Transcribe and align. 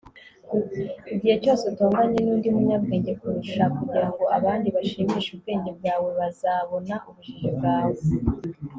igihe 1.13 1.35
cyose 1.43 1.63
utonganye 1.71 2.17
nundi 2.21 2.47
munyabwenge 2.55 3.11
kukurusha 3.19 3.63
kugirango 3.75 4.23
abandi 4.37 4.67
bashimishe 4.75 5.29
ubwenge 5.35 5.69
bwawe, 5.77 6.09
bazabona 6.19 6.95
ubujiji 7.09 7.49
bwawe 7.57 7.95